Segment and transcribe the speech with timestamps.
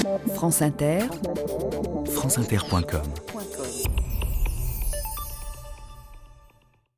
[0.00, 1.00] France Inter,
[2.14, 3.02] franceinter.com.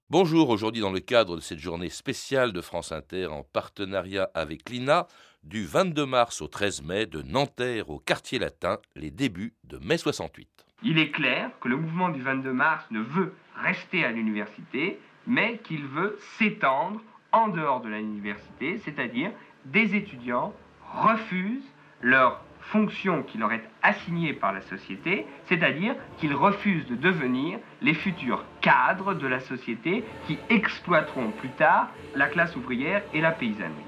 [0.09, 4.71] Bonjour, aujourd'hui dans le cadre de cette journée spéciale de France Inter en partenariat avec
[4.71, 5.09] l'INA,
[5.43, 9.97] du 22 mars au 13 mai, de Nanterre au quartier latin, les débuts de mai
[9.97, 10.49] 68.
[10.85, 15.59] Il est clair que le mouvement du 22 mars ne veut rester à l'université, mais
[15.59, 17.01] qu'il veut s'étendre
[17.33, 19.33] en dehors de l'université, c'est-à-dire
[19.65, 20.53] des étudiants
[20.95, 27.59] refusent leur fonction qui leur est assignée par la société, c'est-à-dire qu'ils refusent de devenir
[27.81, 33.33] les futurs cadres de la société qui exploiteront plus tard la classe ouvrière et la
[33.33, 33.85] paysannerie.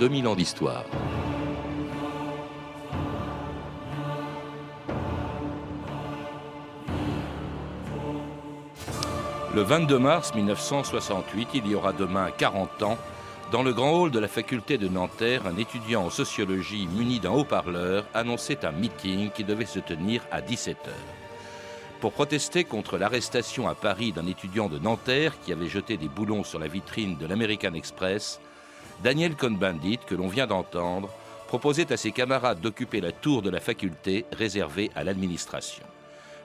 [0.00, 0.84] 2000 ans d'histoire.
[9.54, 12.98] Le 22 mars 1968, il y aura demain 40 ans,
[13.52, 17.30] dans le grand hall de la faculté de Nanterre, un étudiant en sociologie muni d'un
[17.30, 20.74] haut-parleur annonçait un meeting qui devait se tenir à 17h.
[22.00, 26.42] Pour protester contre l'arrestation à Paris d'un étudiant de Nanterre qui avait jeté des boulons
[26.42, 28.40] sur la vitrine de l'American Express,
[29.02, 31.10] Daniel Cohn-Bendit, que l'on vient d'entendre,
[31.48, 35.84] proposait à ses camarades d'occuper la tour de la faculté réservée à l'administration.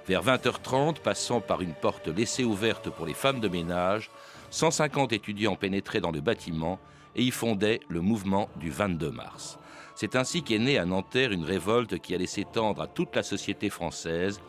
[0.08, 4.10] Vers 20h30, passant par une porte laissée ouverte pour les femmes de ménage,
[4.50, 6.80] 150 étudiants pénétraient dans le bâtiment
[7.16, 9.60] et y fondaient le mouvement du 22 mars.
[9.96, 13.70] C'est ainsi qu'est née à Nanterre une révolte qui allait s'étendre à toute la société
[13.70, 14.40] française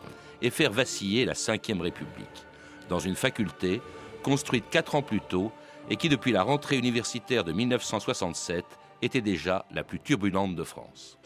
[0.41, 2.45] et faire vaciller la Ve République.
[2.89, 3.81] Dans une faculté,
[4.23, 5.51] construite quatre ans plus tôt,
[5.89, 8.65] et qui, depuis la rentrée universitaire de 1967,
[9.01, 11.17] était déjà la plus turbulente de France.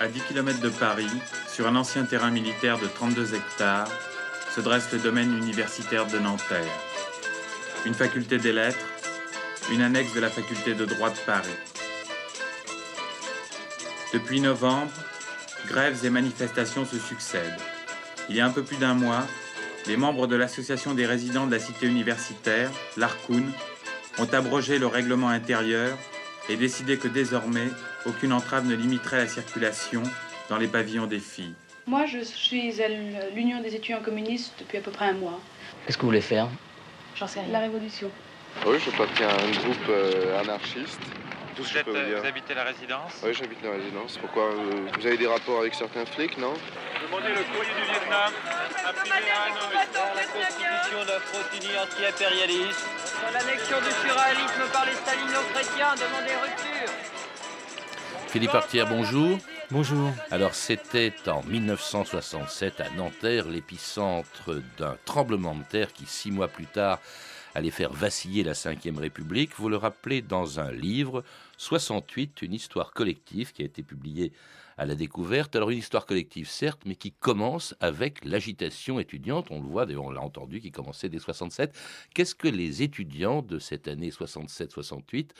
[0.00, 1.10] À 10 km de Paris,
[1.48, 3.88] sur un ancien terrain militaire de 32 hectares,
[4.54, 6.64] se dresse le domaine universitaire de Nanterre.
[7.86, 8.86] Une faculté des lettres,
[9.70, 11.48] une annexe de la faculté de droit de Paris.
[14.12, 14.92] Depuis novembre,
[15.66, 17.60] grèves et manifestations se succèdent.
[18.28, 19.26] Il y a un peu plus d'un mois,
[19.86, 23.44] les membres de l'Association des résidents de la cité universitaire, l'ARCUN,
[24.18, 25.96] ont abrogé le règlement intérieur
[26.48, 27.68] et décidé que désormais,
[28.06, 30.02] aucune entrave ne limiterait la circulation
[30.48, 31.54] dans les pavillons des filles.
[31.86, 32.88] Moi, je suis à
[33.34, 35.40] l'Union des étudiants communistes depuis à peu près un mois.
[35.86, 36.48] Qu'est-ce que vous voulez faire?
[37.16, 37.50] J'en sais rien.
[37.50, 38.10] La révolution.
[38.66, 41.00] Oui, je appartiens à un groupe euh, anarchiste.
[41.56, 44.16] Tout vous, euh, vous habitez la résidence Oui, j'habite la résidence.
[44.18, 46.54] Pourquoi euh, Vous avez des rapports avec certains flics, non
[47.04, 48.32] Demandez le courrier du Vietnam,
[48.88, 49.86] imprimé à Hanoï.
[49.92, 52.86] Dans la constitution de la frottinie anti-impérialiste.
[53.20, 56.92] Dans l'annexion du surréalisme par les stalino-chrétiens, demandez rupture.
[58.28, 59.38] Philippe Artière, bonjour.
[59.70, 60.10] Bonjour.
[60.30, 66.66] Alors c'était en 1967 à Nanterre, l'épicentre d'un tremblement de terre qui, six mois plus
[66.66, 66.98] tard,
[67.54, 69.52] allait faire vaciller la Ve République.
[69.56, 71.24] Vous le rappelez dans un livre,
[71.58, 74.32] 68, une histoire collective qui a été publiée
[74.78, 75.54] à la découverte.
[75.56, 79.48] Alors une histoire collective, certes, mais qui commence avec l'agitation étudiante.
[79.50, 81.74] On le voit, on l'a entendu, qui commençait dès 67.
[82.14, 85.30] Qu'est-ce que les étudiants de cette année 67-68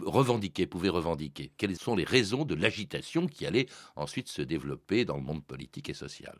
[0.00, 1.50] revendiquaient, pouvaient revendiquer?
[1.56, 5.88] Quelles sont les raisons de l'agitation qui allait ensuite se développer dans le monde politique
[5.88, 6.36] et social?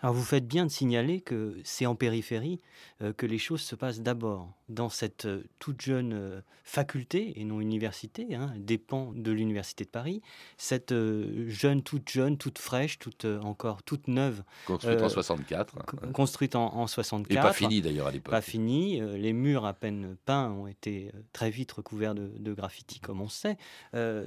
[0.00, 2.60] Alors vous faites bien de signaler que c'est en périphérie
[3.02, 4.52] euh, que les choses se passent d'abord.
[4.68, 9.88] Dans cette euh, toute jeune euh, faculté, et non université, hein, dépend de l'Université de
[9.88, 10.22] Paris,
[10.56, 10.94] cette
[11.46, 14.42] jeune, toute jeune, toute fraîche, toute encore toute neuve.
[14.66, 15.74] Construite en 64.
[16.12, 17.32] Construite en, en, 64.
[17.32, 18.30] Et pas finie d'ailleurs à l'époque.
[18.30, 19.00] Pas finie.
[19.00, 23.28] les murs à peine peints ont été très vite recouverts de, de graffiti, comme on
[23.28, 23.56] sait.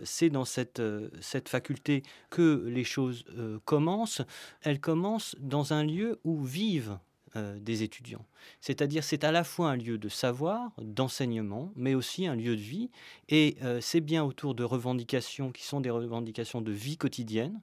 [0.04, 0.82] c'est dans cette,
[1.22, 3.26] cette faculté que les choses
[3.66, 4.22] commencent.
[4.64, 6.98] Elles commencent dans un lieu où vivent
[7.38, 8.26] euh, des étudiants.
[8.60, 12.62] C'est-à-dire c'est à la fois un lieu de savoir, d'enseignement, mais aussi un lieu de
[12.62, 12.90] vie.
[13.30, 17.62] Et euh, c'est bien autour de revendications qui sont des revendications de vie quotidienne,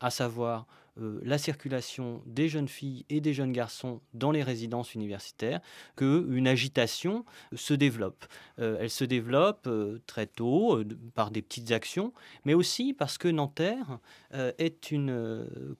[0.00, 0.66] à savoir
[0.98, 5.60] euh, la circulation des jeunes filles et des jeunes garçons dans les résidences universitaires,
[5.96, 8.24] qu'une agitation se développe.
[8.56, 9.68] elle se développe
[10.06, 10.82] très tôt
[11.14, 12.14] par des petites actions,
[12.46, 13.98] mais aussi parce que Nanterre
[14.32, 15.76] est une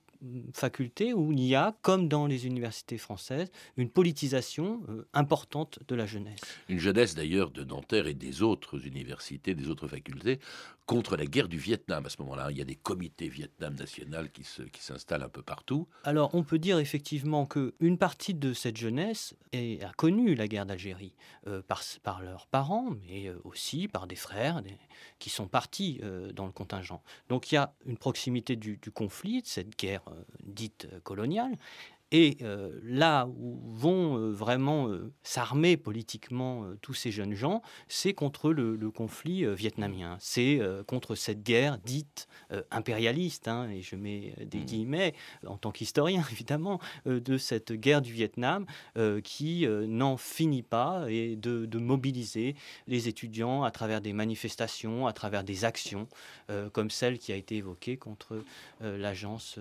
[0.52, 5.94] faculté où il y a, comme dans les universités françaises, une politisation euh, importante de
[5.94, 6.40] la jeunesse.
[6.68, 10.38] Une jeunesse d'ailleurs de Nanterre et des autres universités, des autres facultés,
[10.90, 12.04] contre la guerre du Vietnam.
[12.04, 14.42] À ce moment-là, il y a des comités Vietnam national qui,
[14.80, 15.86] s'installent un peu partout.
[16.02, 21.14] Alors, on peut dire effectivement qu'une partie de cette jeunesse a connu la guerre d'Algérie
[21.46, 21.62] euh,
[22.02, 24.62] par, leurs parents, mais euh, aussi par des frères
[25.20, 27.04] qui sont partis euh, dans le contingent.
[27.28, 30.02] Donc, il y a une proximité du, du conflit, de cette guerre
[30.38, 31.56] dite coloniale,
[32.12, 38.14] et euh, là où vont euh, vraiment euh, s'armer politiquement tous ces jeunes gens, c'est
[38.14, 40.16] contre le, conflit vietnamien.
[40.18, 42.26] C'est contre cette guerre dite
[42.70, 44.64] impérialiste, hein, et je mets des mmh.
[44.64, 45.14] guillemets
[45.46, 48.66] en tant qu'historien évidemment, de cette guerre du Vietnam
[49.22, 52.56] qui n'en finit pas et de, de, mobiliser
[52.88, 56.08] les étudiants à travers des manifestations, à travers des actions,
[56.72, 58.42] comme celle qui a été évoquée contre
[58.80, 59.58] l'agence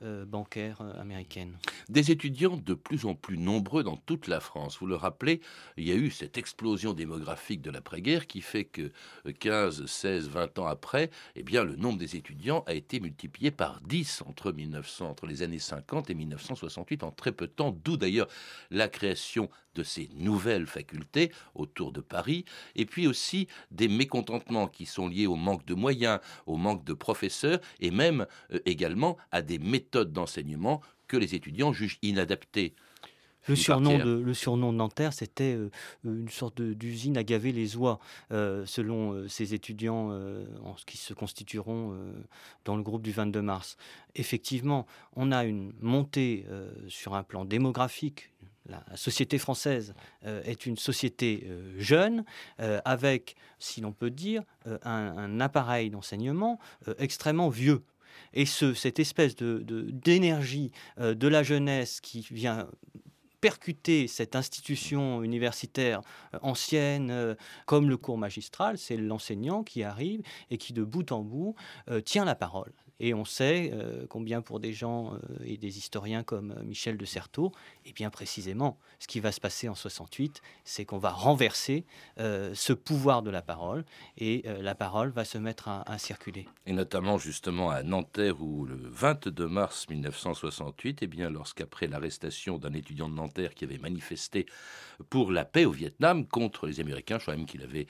[0.00, 1.56] bancaire américaine
[1.88, 4.78] des étudiants de plus en plus nombreux dans toute la France.
[4.80, 5.40] Vous le rappelez,
[5.76, 8.90] il y a eu cette explosion démographique de l'après-guerre qui fait que
[9.38, 13.80] 15, 16, 20 ans après, eh bien, le nombre des étudiants a été multiplié par
[13.82, 17.96] 10 entre, 1900, entre les années 50 et 1968 en très peu de temps, d'où
[17.96, 18.28] d'ailleurs
[18.70, 22.44] la création de ces nouvelles facultés autour de Paris,
[22.76, 26.92] et puis aussi des mécontentements qui sont liés au manque de moyens, au manque de
[26.92, 30.80] professeurs, et même euh, également à des méthodes d'enseignement
[31.14, 32.74] que les étudiants jugent inadaptés.
[33.46, 35.70] Le surnom, de, le surnom de Nanterre, c'était euh,
[36.02, 37.98] une sorte d'usine à gaver les oies,
[38.32, 40.10] euh, selon euh, ces étudiants
[40.64, 41.94] en, qui se constitueront
[42.64, 43.76] dans le groupe du 22 mars.
[44.14, 46.46] Effectivement, on a une montée
[46.88, 48.30] sur un plan démographique.
[48.66, 51.46] La société française est une société
[51.76, 52.24] jeune,
[52.58, 56.58] avec, si l'on peut dire, un, un appareil d'enseignement
[56.98, 57.82] extrêmement vieux.
[58.34, 62.68] Et ce, cette espèce d'énergie de, euh, de la jeunesse qui vient
[63.40, 66.00] percuter cette institution universitaire
[66.34, 67.34] euh, ancienne euh,
[67.66, 71.54] comme le cours magistral, c'est l'enseignant qui arrive et qui de bout en bout
[72.04, 72.72] tient la parole.
[73.00, 76.96] Et on sait euh, combien pour des gens euh, et des historiens comme euh, Michel
[76.96, 77.52] de Certeau,
[77.84, 81.84] et bien précisément, ce qui va se passer en 68, c'est qu'on va renverser
[82.16, 83.84] ce pouvoir de la parole
[84.16, 86.46] et la parole va se mettre à, circuler.
[86.66, 92.72] Et notamment justement à Nanterre où le 22 mars 1968, et bien lorsqu'après l'arrestation d'un
[92.72, 94.46] étudiant de Nanterre qui avait manifesté
[95.10, 97.86] pour la paix au Vietnam contre les Américains, je crois même qu'il avait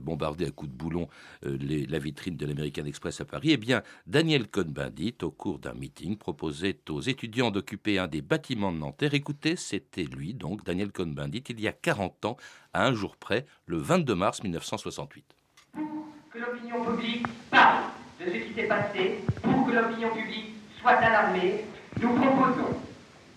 [0.00, 1.08] bombardé à coups de boulon
[1.42, 6.16] la vitrine de l'American Express à Paris, et bien Daniel Cohn-Bendit, au cours d'un meeting,
[6.16, 9.14] proposait aux étudiants d'occuper un des bâtiments de Nanterre.
[9.14, 12.36] Écoutez, c'était lui, donc Daniel Cohn-Bendit, il y a 40 ans,
[12.72, 15.24] à un jour près, le 22 mars 1968.
[15.72, 15.82] Pour
[16.30, 17.84] que l'opinion publique parle
[18.20, 21.64] de ce qui s'est passé, pour que l'opinion publique soit alarmée,
[22.00, 22.80] nous proposons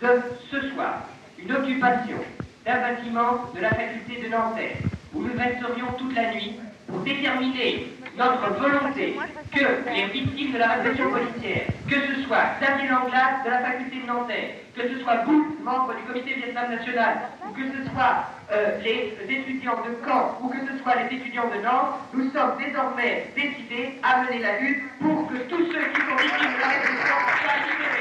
[0.01, 0.07] de
[0.49, 1.07] ce soir
[1.37, 2.17] une occupation
[2.65, 4.77] d'un bâtiment de la faculté de Nanterre,
[5.13, 7.87] où nous resterions toute la nuit pour déterminer
[8.19, 9.15] notre volonté
[9.53, 14.01] que les victimes de la répression policière, que ce soit Xavier Langlade de la faculté
[14.01, 17.17] de Nanterre, que ce soit vous, membre du comité Vietnam national,
[17.47, 21.47] ou que ce soit euh, les étudiants de Caen, ou que ce soit les étudiants
[21.47, 26.01] de Nantes, nous sommes désormais décidés à mener la lutte pour que tous ceux qui
[26.01, 27.98] sont victimes de la répression soient libérés.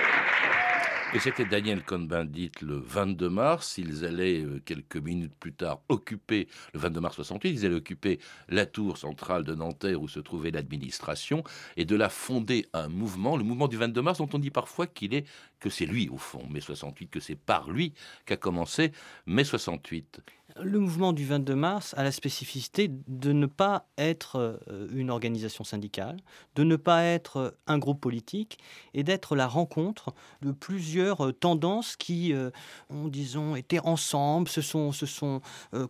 [1.14, 3.78] Et c'était Daniel Cohn-Bendit le 22 mars.
[3.78, 8.18] Ils allaient euh, quelques minutes plus tard occuper, le 22 mars 68, ils allaient occuper
[8.50, 11.44] la tour centrale de Nanterre où se trouvait l'administration
[11.78, 14.86] et de la fonder un mouvement, le mouvement du 22 mars dont on dit parfois
[14.86, 15.26] qu'il est,
[15.60, 17.94] que c'est lui au fond, mai 68, que c'est par lui
[18.26, 18.92] qu'a commencé
[19.24, 20.20] mai 68
[20.62, 25.64] le mouvement du 22 mars a la spécificité de ne pas être euh, une organisation
[25.64, 26.16] syndicale,
[26.54, 28.58] de ne pas être un groupe politique
[28.94, 32.50] et d'être la rencontre de plusieurs euh, tendances qui euh,
[32.90, 35.40] ont, disons, été ensemble, se sont, se sont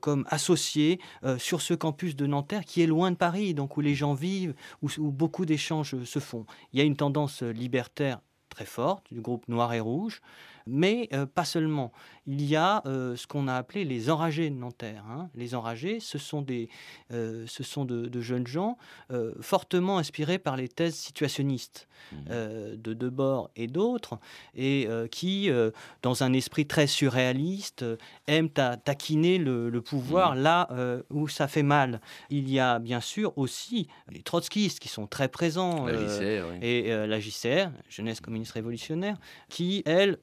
[0.01, 1.01] comme associées
[1.39, 4.55] sur ce campus de Nanterre qui est loin de Paris, donc où les gens vivent,
[4.83, 6.47] où beaucoup d'échanges se font.
[6.73, 10.21] Il y a une tendance libertaire très forte du groupe Noir et Rouge,
[10.69, 11.93] mais euh, pas seulement.
[12.27, 15.05] Il y a euh, ce qu'on a appelé les enragés de Nanterre.
[15.11, 15.31] Hein.
[15.35, 16.69] Les enragés, ce sont, des,
[17.11, 18.77] euh, ce sont de, jeunes gens
[19.41, 22.17] fortement inspirés par les thèses situationnistes mmh.
[22.77, 24.19] de Debord et d'autres,
[24.55, 25.49] et qui,
[26.03, 27.85] dans un esprit très surréaliste,
[28.27, 30.41] aiment à taquiner le, pouvoir mmh.
[30.41, 30.69] là
[31.11, 32.01] où ça fait mal.
[32.29, 37.07] Il y a bien sûr aussi les trotskistes qui sont très présents, la JCR, et
[37.07, 39.17] la JCR, Jeunesse communiste révolutionnaire,
[39.49, 40.19] qui, elle,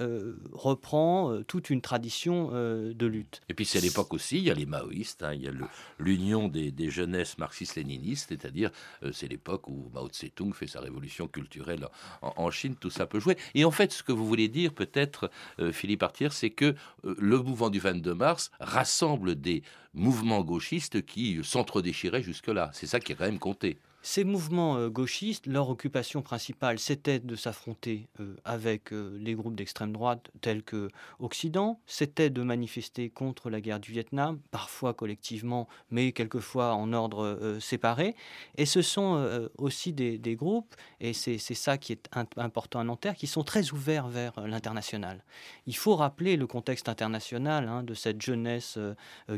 [0.52, 3.42] reprend toute une tradition de lutte.
[3.50, 5.52] Et puis c'est l'époque aussi, il y a les maoïstes, hein, il y a
[6.00, 8.72] l'union des, jeunesses marxistes-léninistes, c'est-à-dire
[9.12, 11.88] c'est l'époque où Mao Tse-tung fait sa révolution culturelle
[12.22, 13.38] en, Chine, tout ça peut jouer.
[13.54, 15.30] Et en fait, ce que vous voulez dire peut-être,
[15.72, 19.64] Philippe Artier, c'est que le mouvement du 22 mars rassemble des
[19.94, 22.70] mouvements gauchistes qui s'entre-déchiraient jusque-là.
[22.74, 23.78] C'est ça qui est quand même compté.
[24.08, 29.56] Ces mouvements euh, gauchistes, leur occupation principale, c'était de s'affronter euh, avec euh, les groupes
[29.56, 35.68] d'extrême droite tels que Occident, c'était de manifester contre la guerre du Vietnam, parfois collectivement,
[35.90, 38.16] mais quelquefois en ordre séparé.
[38.58, 42.08] Et ce sont aussi des, groupes, et c'est ça qui est
[42.38, 45.24] important à Nanterre, qui sont très ouverts vers l'international.
[45.66, 48.78] Il faut rappeler le contexte international hein, de cette jeunesse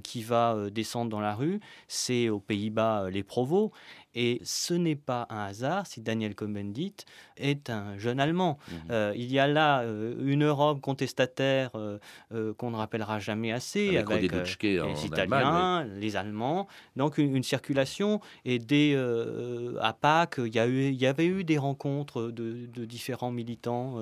[0.03, 1.61] qui va descendre dans la rue.
[1.87, 3.71] C'est aux Pays-Bas les Provos.
[4.13, 6.95] Et ce n'est pas un hasard si Daniel Cohn-Bendit
[7.39, 8.57] est un jeune Allemand.
[8.57, 8.73] Mmh.
[8.91, 13.97] Euh, il y a là euh, une Europe contestataire euh, qu'on ne rappellera jamais assez,
[13.97, 16.67] avec, les Italiens, les Allemands.
[16.95, 18.19] Donc une, circulation.
[18.45, 18.95] Et dès
[19.79, 24.01] à Pâques, il y, a eu, il y avait eu des rencontres de, différents militants,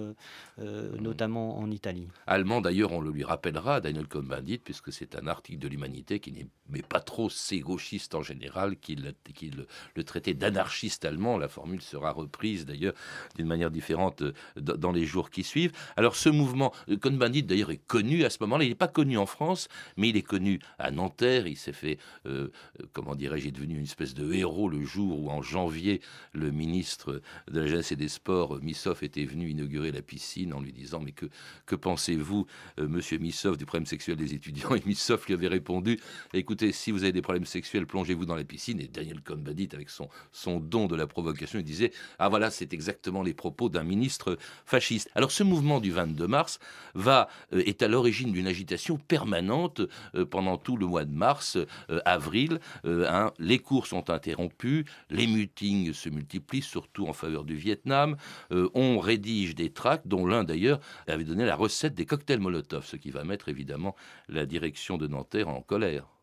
[0.57, 0.63] mmh.
[0.99, 2.07] notamment en Italie.
[2.27, 6.31] Allemand, d'ailleurs, on le lui rappellera, Daniel Cohn-Bendit, puisque c'est un article de l'Humanité qui
[6.31, 11.37] n'est pas trop ces gauchistes en général qui, le traité d'anarchiste allemand.
[11.37, 12.93] La formule sera reprise d'ailleurs
[13.35, 15.71] d'une manière différente euh, dans les jours qui suivent.
[15.97, 18.63] Alors ce mouvement, euh, Cohn-Bendit d'ailleurs est connu à ce moment-là.
[18.63, 19.67] Il n'est pas connu en France,
[19.97, 21.47] mais il est connu à Nanterre.
[21.47, 22.49] Il s'est fait, euh,
[22.93, 26.01] comment dirais-je, est devenu une espèce de héros le jour où en janvier,
[26.33, 30.61] le ministre de la Jeunesse et des Sports, Missoff, était venu inaugurer la piscine en
[30.61, 31.25] lui disant Mais que,
[31.65, 32.45] que pensez-vous,
[32.77, 34.75] monsieur Missoff, du problème sexuel des étudiants?
[34.75, 35.99] Et Missoff lui avait répondu
[36.33, 38.79] Écoutez, si vous avez des problèmes sexuels, plongez-vous dans la piscine.
[38.79, 41.59] Et Daniel Cohn-Bendit, avec son, son don de la provocation.
[41.59, 45.09] Il disait Ah voilà, c'est exactement les propos d'un ministre fasciste.
[45.15, 46.59] Alors ce mouvement du 22 mars
[46.97, 49.81] euh, est à l'origine d'une agitation permanente
[50.15, 51.57] euh, pendant tout le mois de mars,
[51.89, 52.59] euh, avril.
[52.85, 53.31] Hein.
[53.39, 58.15] les cours sont interrompus, les meetings se multiplient, surtout en faveur du Vietnam.
[58.51, 62.95] on rédige des tracts, dont l'un d'ailleurs avait donné la recette des cocktails Molotov, ce
[62.95, 63.95] qui va mettre évidemment
[64.29, 66.14] la direction de Nanterre en colère.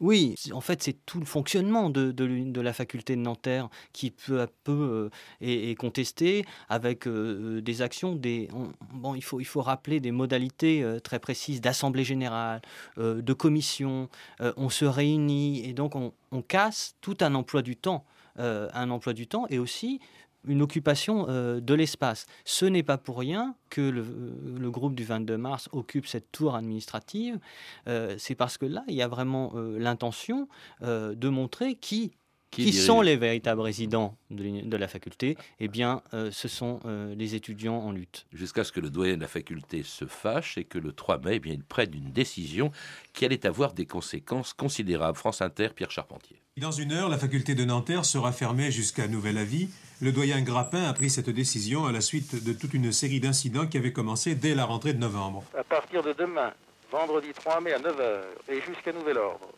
[0.00, 4.48] Oui, en fait, c'est tout le fonctionnement de, la faculté de Nanterre qui peu à
[4.64, 5.10] peu euh,
[5.40, 8.14] est, contesté avec euh, des actions.
[8.14, 8.48] Des,
[8.92, 12.60] bon, il faut, rappeler des modalités euh, très précises d'assemblée générale,
[12.96, 14.08] de commission.
[14.40, 18.04] on se réunit et donc on, on, casse tout un emploi du temps.
[18.36, 20.00] un emploi du temps et aussi
[20.46, 22.26] une occupation euh, de l'espace.
[22.44, 27.38] Ce n'est pas pour rien que le, groupe du 22 mars occupe cette tour administrative.
[27.86, 30.48] Euh, c'est parce que là, il y a vraiment euh, l'intention
[30.82, 32.12] de montrer qui
[32.54, 35.36] qui, sont les véritables résidents de, la faculté?
[35.60, 38.26] Eh bien, euh, ce sont euh, les étudiants en lutte.
[38.32, 41.36] Jusqu'à ce que le doyen de la faculté se fâche et que le 3 mai,
[41.36, 42.70] eh bien, il prenne une décision
[43.12, 45.16] qui allait avoir des conséquences considérables.
[45.16, 46.40] France Inter, Pierre Charpentier.
[46.56, 49.68] Dans une heure, la faculté de Nanterre sera fermée jusqu'à nouvel avis.
[50.00, 53.66] Le doyen Grappin a pris cette décision à la suite de toute une série d'incidents
[53.66, 55.42] qui avaient commencé dès la rentrée de novembre.
[55.58, 56.52] À partir de demain,
[56.92, 59.48] vendredi 3 mai à 9h et jusqu'à nouvel ordre,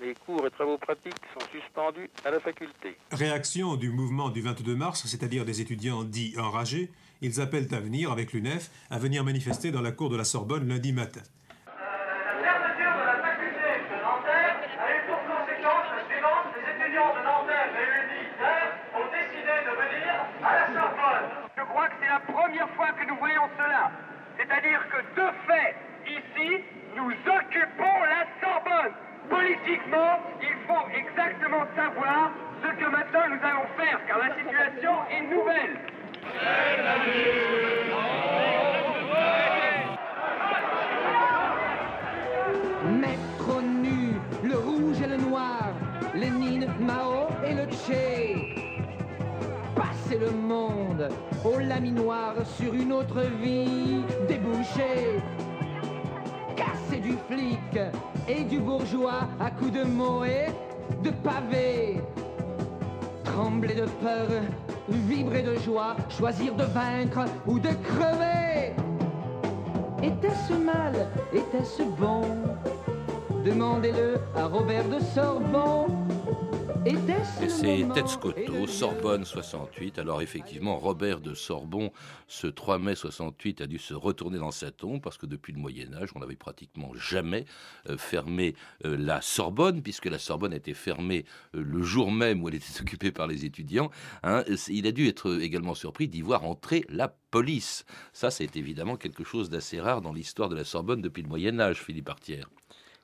[0.00, 2.96] les cours et travaux pratiques sont suspendus à la faculté.
[3.10, 6.90] Réaction du mouvement du 22 mars, c'est-à-dire des étudiants dits enragés,
[7.20, 10.68] ils appellent à venir, avec l'UNEF, à venir manifester dans la cour de la Sorbonne
[10.68, 11.22] lundi matin.
[11.66, 16.46] La fermeture de la faculté de Nanterre a eu pour conséquence la suivante.
[16.54, 20.14] Les étudiants de Nanterre réunis hier ont décidé de venir
[20.46, 21.26] à la Sorbonne.
[21.58, 23.90] Je crois que c'est la première fois que nous voyons cela.
[24.38, 25.74] C'est-à-dire que de fait,
[26.06, 26.62] ici,
[26.94, 28.37] nous occupons la.
[29.28, 32.30] Politiquement, il faut exactement savoir
[32.62, 35.78] ce que maintenant nous allons faire, car la situation est nouvelle.
[43.00, 45.72] Mettre nu le rouge et le noir,
[46.14, 48.54] Lénine, Mao et le Tché.
[49.76, 51.08] Passer le monde
[51.44, 55.20] au laminoir sur une autre vie débouchée
[57.08, 57.80] du flic
[58.28, 60.46] et du bourgeois à coups de mots et
[61.02, 62.00] de pavés.
[63.24, 64.28] Trembler de peur,
[64.88, 68.74] vibrer de joie, choisir de vaincre ou de crever.
[70.02, 70.94] Était-ce mal
[71.32, 72.22] Était-ce bon?
[73.44, 75.97] Demandez-le à Robert de Sorbon.
[76.88, 79.98] Et c'est Scotto, Sorbonne 68.
[79.98, 81.92] Alors effectivement, Robert de Sorbon,
[82.28, 85.58] ce 3 mai 68, a dû se retourner dans sa tombe parce que depuis le
[85.58, 87.44] Moyen Âge, on n'avait pratiquement jamais
[87.90, 88.54] euh, fermé
[88.86, 92.66] euh, la Sorbonne, puisque la Sorbonne était fermée euh, le jour même où elle était
[92.80, 93.90] occupée par les étudiants.
[94.22, 94.44] Hein.
[94.68, 97.84] Il a dû être également surpris d'y voir entrer la police.
[98.14, 101.60] Ça, c'est évidemment quelque chose d'assez rare dans l'histoire de la Sorbonne depuis le Moyen
[101.60, 102.48] Âge, Philippe Artière.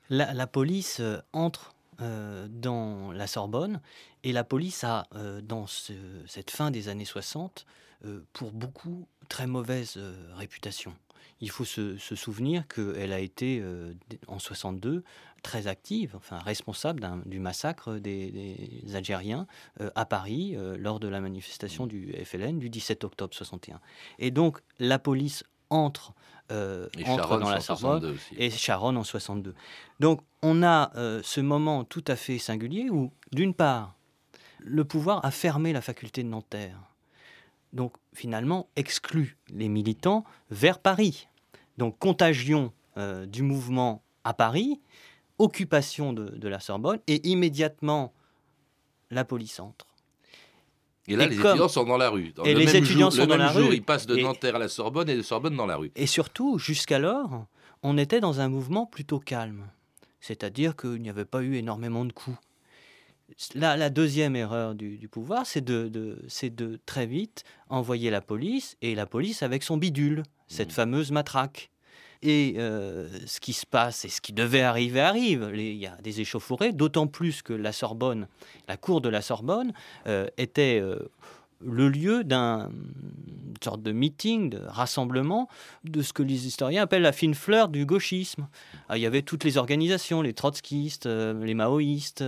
[0.09, 1.01] La, police
[1.33, 3.79] entre euh, dans la Sorbonne.
[4.23, 7.65] Et la police a, euh, dans cette fin des années 60,
[8.03, 9.99] euh, pour beaucoup, très mauvaise
[10.35, 10.93] réputation.
[11.41, 13.63] Il faut se, souvenir qu'elle a été,
[14.27, 15.03] en 62,
[15.43, 19.45] très active, enfin responsable du massacre des, Algériens
[19.95, 23.81] à Paris lors de la manifestation du FLN du 17 octobre 61.
[24.17, 26.13] Et donc la police entre
[26.51, 29.55] euh, entre dans la Sorbonne et Charonne en 62.
[29.99, 33.95] Donc on a euh, ce moment tout à fait singulier où, d'une part,
[34.59, 36.79] le pouvoir a fermé la faculté de Nanterre.
[37.73, 41.27] Donc finalement exclut les militants vers Paris.
[41.77, 44.79] Donc contagion euh, du mouvement à Paris,
[45.39, 48.13] occupation de la Sorbonne et immédiatement
[49.11, 49.87] la police entre.
[51.07, 52.33] Et là, les étudiants sont dans la rue.
[52.45, 55.15] et les étudiants sont dans la jour, Ils passent de Nanterre à la Sorbonne et
[55.15, 55.91] de Sorbonne dans la rue.
[55.95, 57.45] Et surtout, jusqu'alors,
[57.83, 59.67] on était dans un mouvement plutôt calme.
[60.19, 62.37] C'est-à-dire qu'il n'y avait pas eu énormément de coups.
[63.53, 68.95] La, la deuxième erreur du, pouvoir, c'est de, de, très vite envoyer la police, et
[68.95, 70.71] la police avec son bidule, cette mmh.
[70.71, 71.71] fameuse matraque.
[72.27, 75.51] Et euh, ce qui se passe et ce qui devait arriver arrive.
[75.53, 78.27] Il y a des échauffourées, d'autant plus que la Sorbonne,
[78.67, 79.73] la cour de la Sorbonne,
[80.07, 81.11] euh, était euh,
[81.63, 82.71] le lieu d'un
[83.63, 85.47] sorte de meeting, de rassemblement
[85.83, 88.47] de ce que les historiens appellent la fine fleur du gauchisme.
[88.89, 92.23] Ah, il y avait toutes les organisations, les trotskistes, les maoïstes,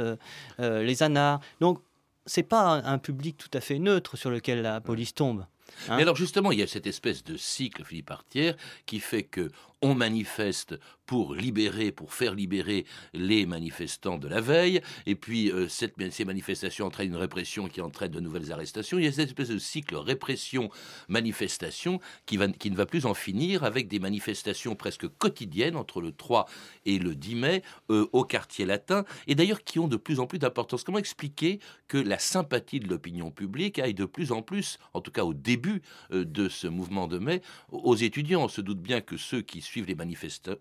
[0.59, 1.41] les anards.
[1.59, 1.79] Donc,
[2.27, 5.45] c'est pas un public tout à fait neutre sur lequel la police tombe.
[5.87, 9.23] Mais hein alors justement, il y a cette espèce de cycle, Philippe Artière, qui fait
[9.23, 9.49] que
[9.81, 15.69] on manifeste pour libérer, pour faire libérer les manifestants de la veille, et puis euh,
[15.69, 18.99] cette, ces manifestations entraînent une répression qui entraîne de nouvelles arrestations.
[18.99, 23.87] Il y a cette espèce de cycle répression-manifestation qui, ne va plus en finir avec
[23.87, 26.45] des manifestations presque quotidiennes entre le 3
[26.85, 30.27] et le 10 mai euh, au quartier latin, et d'ailleurs qui ont de plus en
[30.27, 30.83] plus d'importance.
[30.83, 35.11] Comment expliquer que la sympathie de l'opinion publique aille de plus en plus, en tout
[35.11, 35.81] cas au début
[36.11, 37.41] euh, de ce mouvement de mai,
[37.71, 38.43] aux étudiants?
[38.43, 39.97] On se doute bien que ceux qui suivent les,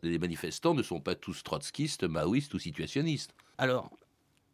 [0.02, 3.34] les manifestants ne sont pas tous trotskistes, maoïstes ou situationnistes.
[3.58, 3.90] Alors,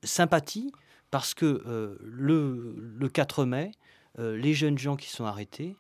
[0.05, 0.73] sympathie,
[1.13, 3.73] parce que euh, le, le, 4 mai,
[4.19, 5.77] euh, les jeunes gens qui sont arrêtés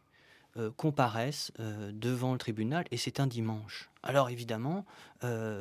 [0.59, 3.91] euh, comparaissent devant le tribunal et c'est un dimanche.
[4.02, 4.85] Alors évidemment,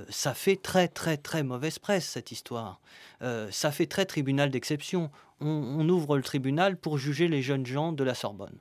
[0.09, 2.81] ça fait très très très mauvaise presse cette histoire.
[3.21, 5.11] ça fait très tribunal d'exception.
[5.39, 8.57] on, ouvre le tribunal pour juger les jeunes gens de la Sorbonne.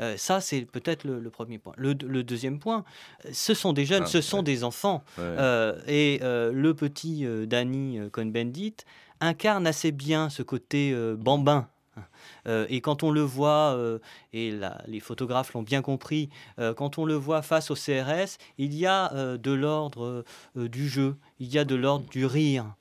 [0.00, 1.72] Euh, ça, c'est peut-être le, premier point.
[1.76, 2.84] Le, deuxième point,
[3.32, 5.04] ce sont des jeunes, ah, ce sont des enfants.
[5.18, 8.76] Euh, et euh, le petit Danny Cohn-Bendit
[9.20, 11.68] incarne assez bien ce côté bambin.
[12.46, 13.78] et quand on le voit,
[14.32, 16.30] et les photographes l'ont bien compris,
[16.76, 20.24] quand on le voit face au CRS, il y a de l'ordre
[20.54, 22.74] du jeu, il y a de l'ordre du rire.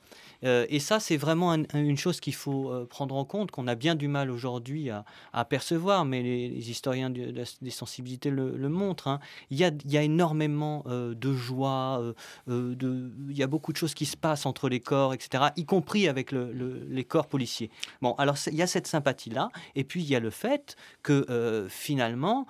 [0.43, 3.75] Euh, et ça, c'est vraiment une chose qu'il faut euh, prendre en compte, qu'on a
[3.75, 9.07] bien du mal aujourd'hui à, percevoir, mais les, historiens des sensibilités le, montrent.
[9.07, 9.19] Hein.
[9.49, 9.63] Il, y
[9.97, 12.13] a, énormément euh, de joie,
[12.47, 16.07] il y a beaucoup de choses qui se passent entre les corps, etc., y compris
[16.07, 17.69] avec les corps policiers.
[18.01, 21.67] Bon, alors il y a cette sympathie-là, et puis il y a le fait que
[21.69, 22.45] finalement,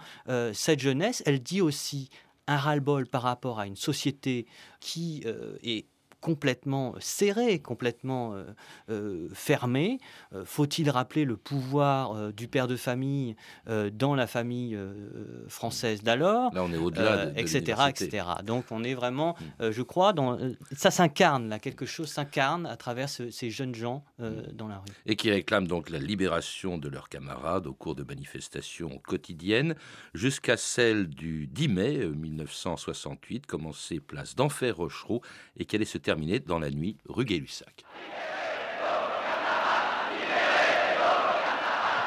[0.53, 2.09] cette jeunesse, elle dit aussi
[2.47, 4.45] un ras-le-bol par rapport à une société
[4.79, 5.23] qui
[5.63, 5.85] est
[6.21, 8.43] complètement serré, complètement euh,
[8.89, 9.99] euh, fermé.
[10.33, 13.35] Euh, faut-il rappeler le pouvoir du père de famille
[13.93, 14.77] dans la famille
[15.47, 18.25] française d'alors Là, on est au-delà, etc., etc.
[18.43, 19.71] Donc, on est vraiment, mm.
[19.71, 20.37] je crois, dans
[20.71, 24.53] ça s'incarne là, quelque chose s'incarne à travers ces jeunes gens mm.
[24.53, 24.93] dans la rue.
[25.05, 29.75] Et qui réclament donc la libération de leurs camarades au cours de manifestations quotidiennes,
[30.13, 35.21] jusqu'à celle du 10 mai 1968, commencée place d'Enfer Rochereau,
[35.57, 37.85] et quelle est ce terminé dans la nuit rue Gay-Lussac.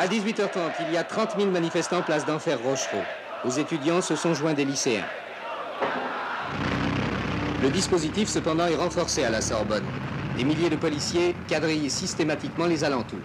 [0.01, 3.05] À 18h30, il y a 30 000 manifestants place d'Enfer Rochereau.
[3.45, 5.07] Aux étudiants se sont joints des lycéens.
[7.63, 9.87] Le dispositif, cependant, est renforcé à la Sorbonne.
[10.37, 13.21] Des milliers de policiers quadrillent systématiquement les alentours.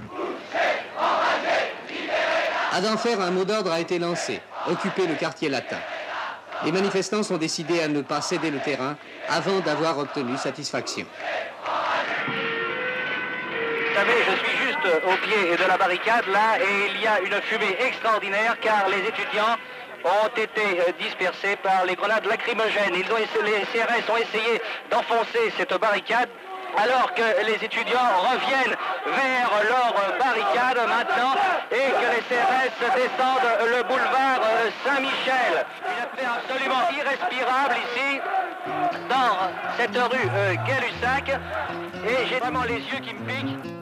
[2.72, 5.80] À d'Enfer, un mot d'ordre a été lancé occuper le quartier latin.
[6.66, 8.98] Les manifestants sont décidés à ne pas céder le terrain
[9.30, 11.06] avant d'avoir obtenu satisfaction.
[13.88, 17.08] Vous savez, je suis juste juste au pied de la barricade, là, et il y
[17.08, 19.58] a une fumée extraordinaire car les étudiants
[20.04, 22.94] ont été euh, dispersés par les grenades lacrymogènes.
[22.96, 26.30] Ils ont, les CRS ont essayé d'enfoncer cette barricade
[26.76, 28.76] alors que les étudiants reviennent
[29.06, 31.34] vers leur barricade maintenant
[31.72, 34.42] et que les CRS descendent le boulevard
[34.84, 35.66] Saint-Michel.
[35.86, 38.20] Une affaire absolument irrespirable ici,
[39.10, 39.38] dans
[39.78, 40.56] cette rue euh,
[42.06, 43.78] et j'ai vraiment les yeux qui me piquent.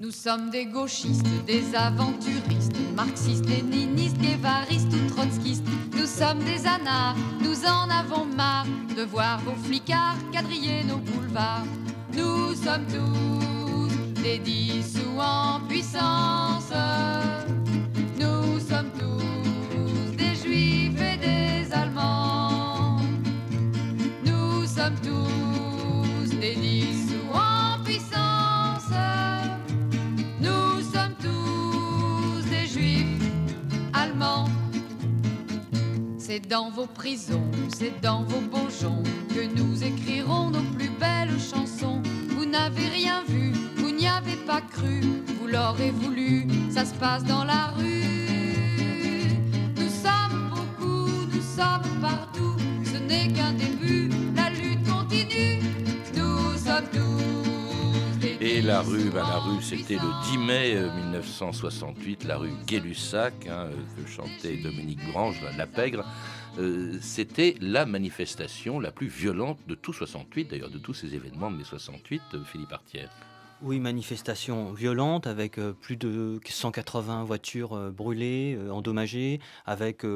[0.00, 5.64] Nous sommes des gauchistes, des aventuristes, marxistes, léninistes, guévaristes ou trotskistes.
[5.92, 11.66] Nous sommes des anards, nous en avons marre de voir vos flicards quadriller nos boulevards.
[12.18, 16.72] Nous sommes tous des dissous en puissance.
[18.18, 22.96] Nous sommes tous des juifs et des allemands.
[24.26, 25.27] Nous sommes tous
[36.30, 39.02] C'est dans vos prisons, c'est dans vos bourgeons
[39.34, 42.02] que nous écrirons nos plus belles chansons.
[42.36, 45.00] Vous n'avez rien vu, vous n'y avez pas cru,
[45.40, 48.04] vous l'aurez voulu, ça se passe dans la rue.
[49.74, 52.37] Nous sommes beaucoup, nous sommes partout,
[58.58, 63.46] Et la rue, ben, la rue, c'était le 10 mai euh, 1968, la rue Gay-Lussac,
[63.46, 66.04] hein, euh, que chantait Dominique Grange, la Pègre.
[66.58, 71.52] Euh, c'était la manifestation la plus violente de tout 68, d'ailleurs de tous ces événements
[71.52, 73.10] de mai 68, euh, Philippe Artière.
[73.60, 80.06] Oui, manifestation violente avec euh, plus de 180 voitures euh, brûlées, euh, endommagées, avec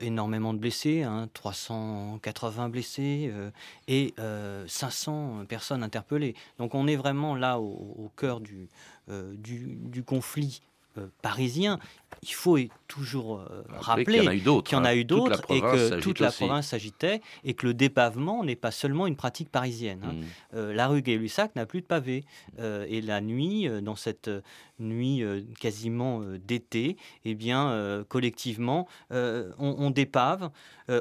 [0.00, 3.50] énormément de blessés, hein, 380 blessés euh,
[3.86, 6.34] et euh, 500 personnes interpellées.
[6.58, 8.68] Donc on est vraiment là au, cœur du,
[10.04, 10.60] conflit
[11.22, 11.78] parisien.
[12.22, 14.90] Il faut toujours euh, Rappeler qu'il y en a eu d'autres, qu'il y en a
[14.92, 15.02] hein.
[15.04, 19.14] d'autres et que toute la province s'agitait et que le dépavement n'est pas seulement une
[19.14, 20.00] pratique parisienne.
[20.04, 20.12] hein.
[20.14, 20.24] Mm.
[20.54, 22.24] Euh, la rue Gay-Lussac n'a plus de pavés.
[22.58, 24.30] Euh, et la nuit, dans cette
[24.80, 25.22] nuit
[25.60, 30.50] quasiment d'été, eh bien, collectivement, on, on dépave.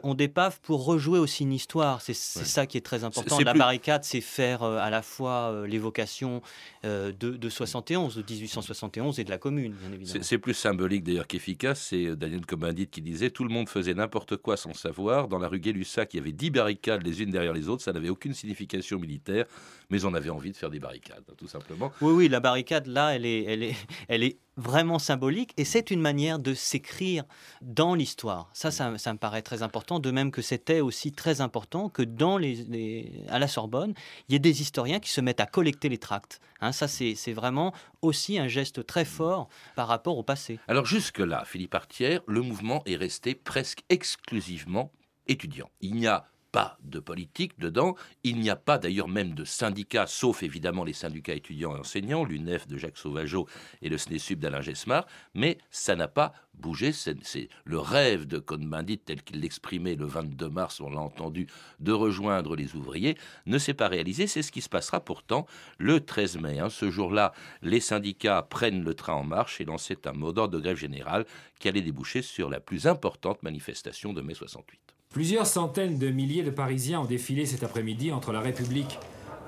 [0.04, 2.02] On dépave pour rejouer aussi une histoire.
[2.02, 2.46] C'est Ouais.
[2.46, 3.40] ça qui est très important.
[3.40, 6.42] La plus- barricade, c'est faire à la fois l'évocation
[6.84, 10.20] de, de 71, de 1871 et de la Commune, bien évidemment.
[10.24, 11.82] C'est plus symbolique d'ailleurs qu'efficace.
[11.90, 15.28] C'est euh, Daniel Combendit qui disait Tout le monde faisait n'importe quoi sans savoir.
[15.28, 17.84] Dans la rue Gay-Lussac, il y avait dix barricades les unes derrière les autres.
[17.84, 19.46] Ça n'avait aucune signification militaire,
[19.90, 21.92] mais on avait envie de faire des barricades, hein, tout simplement.
[22.02, 23.76] Oui, oui, la barricade, là, elle est, elle est,
[24.08, 27.24] elle est vraiment symbolique et c'est une manière de s'écrire
[27.62, 28.50] dans l'histoire.
[28.54, 32.38] Ça, ça, me paraît très important, de même que c'était aussi très important que dans
[32.38, 33.94] les, à la Sorbonne,
[34.28, 36.42] il y ait des historiens qui se mettent à collecter les tracts.
[36.60, 40.60] Hein, ça, c'est c'est vraiment aussi un geste très fort par rapport au passé.
[40.68, 44.92] Alors jusque-là, Philippe Artière, le mouvement est resté presque exclusivement
[45.28, 45.70] étudiant.
[45.82, 46.26] Il n'y a
[46.58, 47.94] pas de politique dedans,
[48.24, 52.26] il n'y a pas d'ailleurs même de syndicats, sauf évidemment les syndicats étudiants et enseignants,
[52.26, 53.48] l'UNEF de Jacques Sauvageau
[53.84, 56.94] et le SNESUB d'Alain Gesmar, mais ça n'a pas bougé.
[56.94, 61.46] C'est le rêve de Cohn-Bendit tel qu'il l'exprimait le 22 mars, on l'a entendu,
[61.80, 64.26] de rejoindre les ouvriers, ne s'est pas réalisé.
[64.26, 65.46] C'est ce qui se passera pourtant
[65.78, 66.58] le 13 mai.
[66.58, 66.72] hein.
[66.72, 70.60] Ce jour-là, les syndicats prennent le train en marche et lançaient un mot d'ordre de
[70.60, 71.28] grève générale
[71.60, 74.97] qui allait déboucher sur la plus importante manifestation de mai 68.
[75.10, 79.00] Plusieurs centaines de milliers de Parisiens ont défilé cet après-midi entre la République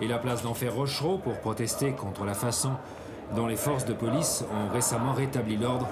[0.01, 2.71] et la place d'Enfer Rochereau pour protester contre la façon
[3.35, 5.87] dont les forces de police ont récemment rétabli l'ordre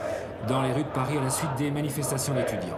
[0.47, 2.77] dans les rues de Paris à la suite des manifestations d'étudiants.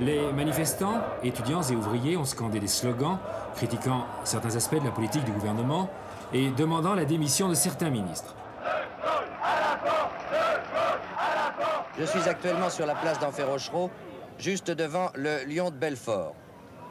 [0.00, 3.18] Les manifestants, étudiants et ouvriers ont scandé des slogans
[3.54, 5.90] critiquant certains aspects de la politique du gouvernement
[6.32, 8.34] et demandant la démission de certains ministres.
[12.00, 13.90] Je suis actuellement sur la place d'Enfer Rochereau,
[14.38, 16.34] juste devant le Lion de Belfort.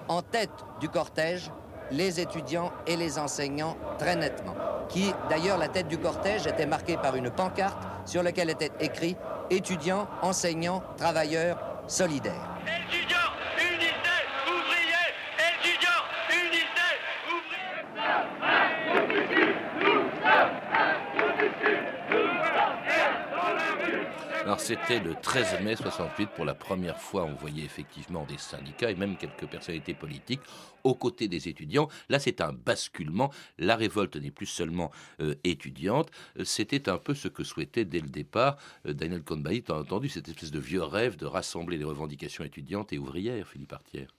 [0.07, 1.49] En tête du cortège,
[1.89, 4.53] les étudiants et les enseignants très nettement.
[4.87, 9.17] Qui, d'ailleurs, la tête du cortège était marquée par une pancarte sur laquelle était écrit
[9.49, 12.59] Étudiants, enseignants, travailleurs, solidaires.
[12.67, 16.99] Étudiants, unissez, ouvriers, étudiants, unissez,
[24.49, 28.91] Alors c'était le 13 mai 68, pour la première fois on voyait effectivement des syndicats
[28.91, 30.41] et même quelques personnalités politiques
[30.83, 31.89] aux côtés des étudiants.
[32.07, 36.11] Là c'est un basculement, la révolte n'est plus seulement euh, étudiante,
[36.43, 40.51] c'était un peu ce que souhaitait dès le départ euh, Daniel Cohn-Bendit, entendu cette espèce
[40.51, 44.18] de vieux rêve de rassembler les revendications étudiantes et ouvrières, Philippe Artière?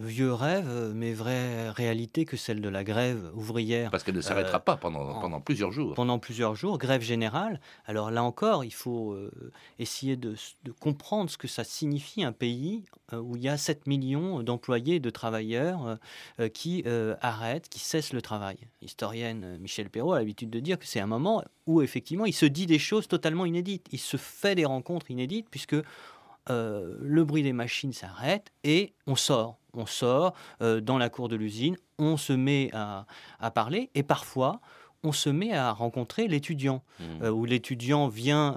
[0.00, 3.90] Vieux rêve, mais vraie réalité que celle de la grève ouvrière.
[3.90, 5.94] Parce qu'elle ne s'arrêtera pas pendant, pendant plusieurs jours.
[5.94, 7.60] Pendant plusieurs jours, grève générale.
[7.86, 9.16] Alors là encore, il faut
[9.78, 10.34] essayer de,
[10.64, 15.00] de, comprendre ce que ça signifie un pays où il y a 7 millions d'employés,
[15.00, 15.98] de travailleurs
[16.54, 16.84] qui
[17.20, 18.58] arrêtent, qui cessent le travail.
[18.82, 22.46] L'historienne Michel Perrault a l'habitude de dire que c'est un moment où effectivement il se
[22.46, 23.86] dit des choses totalement inédites.
[23.92, 25.76] Il se fait des rencontres inédites puisque
[26.50, 29.58] euh, le bruit des machines s'arrête et on sort.
[29.74, 33.06] On sort euh, dans la cour de l'usine, on se met à,
[33.38, 34.60] à, parler et parfois
[35.04, 37.04] on se met à rencontrer l'étudiant, mmh.
[37.22, 38.56] euh, où l'étudiant vient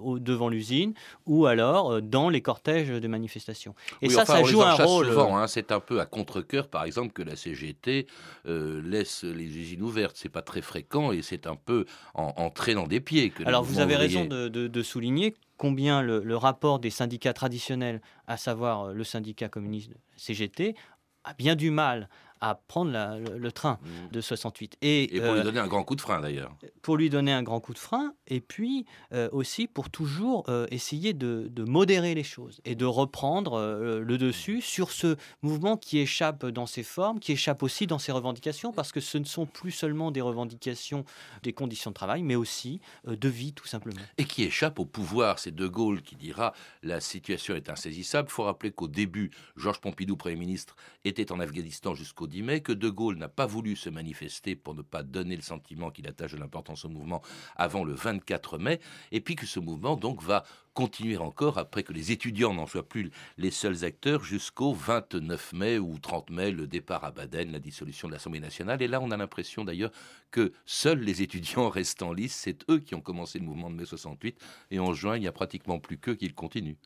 [0.00, 0.94] au, devant l'usine,
[1.26, 3.74] ou alors dans les cortèges de manifestations.
[4.00, 5.10] Et ça, ça joue un rôle.
[5.18, 8.06] Hein, c'est un peu à contre-coeur, par exemple, que la CGT
[8.44, 10.16] laisse les usines ouvertes.
[10.16, 13.44] C'est pas très fréquent et c'est un peu en, en, traînant des pieds que.
[13.44, 18.36] Alors vous avez raison de, de, de souligner combien le, rapport des syndicats traditionnels, à
[18.36, 20.74] savoir euh, le syndicat communiste CGT,
[21.22, 22.08] a bien du mal
[22.42, 24.12] à prendre le, train mmh.
[24.12, 24.76] de 68.
[24.82, 26.52] Et, pour lui euh, donner un grand coup de frein d'ailleurs.
[26.82, 30.66] Pour lui donner un grand coup de frein, et puis euh, aussi pour toujours euh,
[30.72, 33.60] essayer de, modérer les choses et de reprendre
[34.02, 38.10] le dessus sur ce mouvement qui échappe dans ses formes, qui échappe aussi dans ses
[38.10, 41.04] revendications, parce que ce ne sont plus seulement des revendications
[41.44, 44.00] des conditions de travail, mais aussi de vie tout simplement.
[44.18, 45.38] Et qui échappe au pouvoir.
[45.38, 46.52] C'est De Gaulle qui dira
[46.82, 48.28] la situation est insaisissable.
[48.28, 50.74] Il faut rappeler qu'au début, Georges Pompidou, Premier ministre,
[51.04, 52.26] était en Afghanistan jusqu'au
[52.62, 56.08] que De Gaulle n'a pas voulu se manifester pour ne pas donner le sentiment qu'il
[56.08, 57.22] attache de l'importance au mouvement
[57.56, 61.92] avant le 24 mai, et puis que ce mouvement donc va continuer encore après que
[61.92, 66.66] les étudiants n'en soient plus les seuls acteurs jusqu'au 29 mai ou 30 mai, le
[66.66, 68.80] départ à Baden, la dissolution de l'Assemblée nationale.
[68.80, 69.92] Et là, on a l'impression d'ailleurs
[70.30, 72.34] que seuls les étudiants restent en lice.
[72.34, 74.38] C'est eux qui ont commencé le mouvement de mai 68
[74.70, 76.76] et en juin, il n'y a pratiquement plus qu'eux qui le continuent.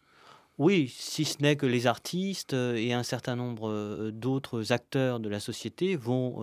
[0.59, 5.21] Oui, si ce n'est que les artistes euh, et un certain nombre euh, d'autres acteurs
[5.21, 6.43] de la société vont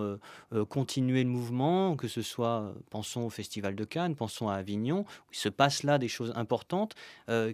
[0.53, 5.03] euh, continuer le mouvement, que ce soit, pensons au Festival de Cannes, pensons à Avignon,
[5.31, 6.93] où se passe là des choses importantes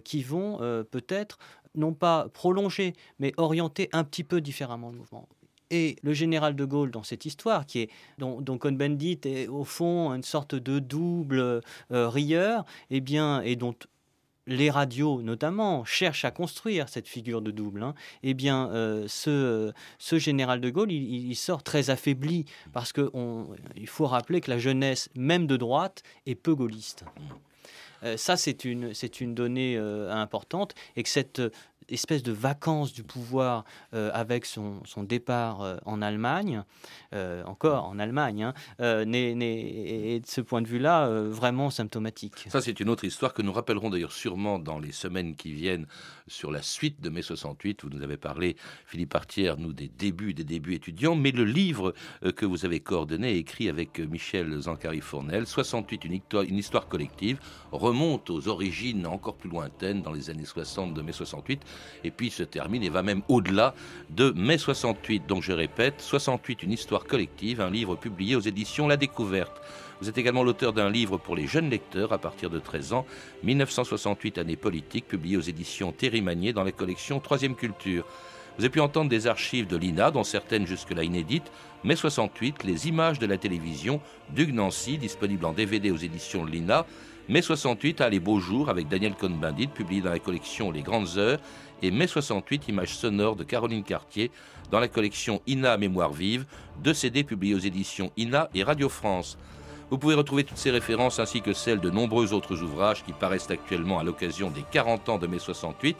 [0.04, 0.58] qui vont
[0.90, 1.38] peut-être
[1.74, 5.28] non pas prolonger, mais orienter un petit peu différemment le mouvement.
[5.70, 10.12] Et le général de Gaulle dans cette histoire, qui est, dont, Cohn-Bendit est au fond
[10.12, 13.74] une sorte de double rieur, eh bien, et dont
[14.46, 19.72] les radios notamment cherchent à construire cette figure de double, hein, eh bien, euh, ce,
[20.18, 25.46] général de Gaulle, il, sort très affaibli parce qu'il faut rappeler que la jeunesse, même
[25.46, 27.04] de droite, est peu gaulliste.
[28.02, 31.42] Euh, ça, c'est une, une donnée euh, importante et que cette
[31.90, 36.62] espèce de vacances du pouvoir euh, avec son, son départ euh, en Allemagne,
[37.14, 42.46] euh, encore en Allemagne, hein, est, de ce point de vue-là vraiment symptomatique.
[42.48, 45.86] Ça, c'est une autre histoire que nous rappellerons d'ailleurs sûrement dans les semaines qui viennent
[46.26, 47.84] sur la suite de mai 68.
[47.84, 51.94] Vous nous avez parlé, Philippe Artière, nous, des débuts, des débuts étudiants, mais le livre
[52.36, 57.38] que vous avez coordonné, écrit avec Michel Zancari-Fournel, 68, une histoire, une histoire collective,
[57.72, 61.60] remonte aux origines encore plus lointaines dans les années 60 de mai 68
[62.04, 63.74] et puis se termine et va même au-delà
[64.10, 65.26] de mai 68.
[65.26, 69.60] Donc je répète, 68, une histoire collective, un livre publié aux éditions La Découverte.
[70.00, 73.06] Vous êtes également l'auteur d'un livre pour les jeunes lecteurs à partir de 13 ans,
[73.42, 78.06] 1968 année politique, publié aux éditions Thierry Magnier dans la collection Troisième Culture.
[78.56, 81.52] Vous avez pu entendre des archives de l'INA, dont certaines jusque-là inédites,
[81.84, 84.00] mai 68, les images de la télévision,
[84.34, 86.86] d'Hugues Nancy, disponible en DVD aux éditions de l'INA,
[87.28, 91.18] mai 68, à Les Beaux Jours, avec Daniel Cohn-Bendit, publié dans la collection Les Grandes
[91.18, 91.40] Heures,
[91.82, 94.30] et mai 68, images sonores de Caroline Cartier
[94.70, 96.46] dans la collection INA Mémoire Vive,
[96.82, 99.38] deux CD publiés aux éditions INA et Radio France.
[99.90, 103.50] Vous pouvez retrouver toutes ces références ainsi que celles de nombreux autres ouvrages qui paraissent
[103.50, 105.96] actuellement à l'occasion des 40 ans de mai 68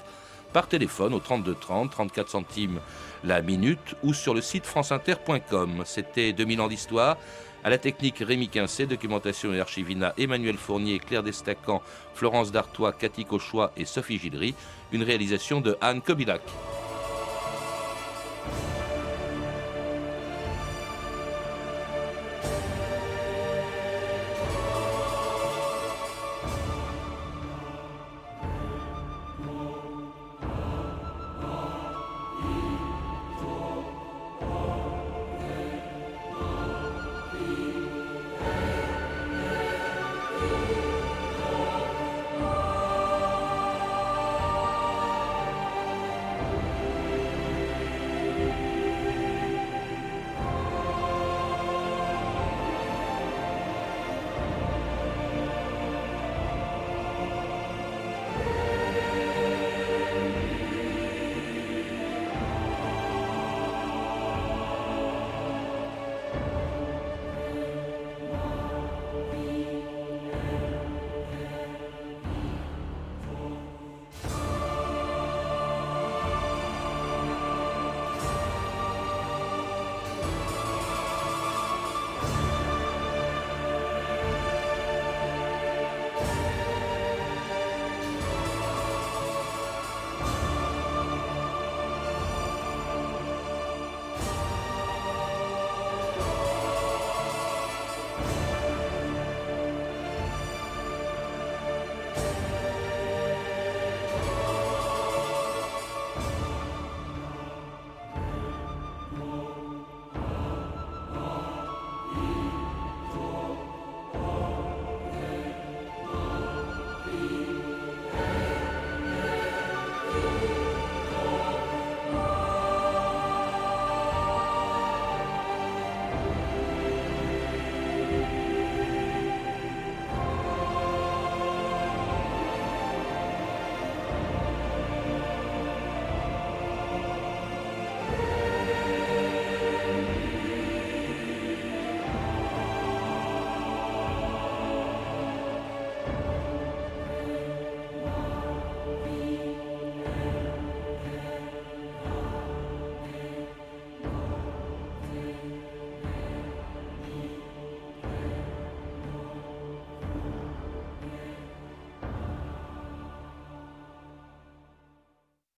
[0.52, 2.80] par téléphone au 32 30, 34 centimes
[3.24, 5.82] la minute ou sur le site franceinter.com.
[5.84, 7.16] C'était 2000 ans d'histoire.
[7.62, 11.82] À la technique Rémi Quincé, documentation et archivina Emmanuel Fournier, Claire Destacan,
[12.14, 14.54] Florence Dartois, Cathy Cauchois et Sophie Gildery.
[14.92, 16.40] Une réalisation de Anne Kobilac.